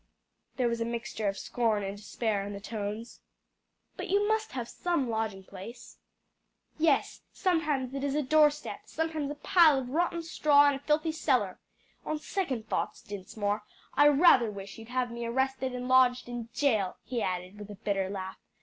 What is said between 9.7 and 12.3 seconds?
of rotten straw in a filthy cellar. On